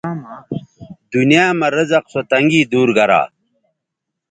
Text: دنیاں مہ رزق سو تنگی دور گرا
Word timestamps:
دنیاں 1.11 1.51
مہ 1.59 1.67
رزق 1.75 2.03
سو 2.11 2.21
تنگی 2.31 2.61
دور 2.71 2.89
گرا 2.97 3.21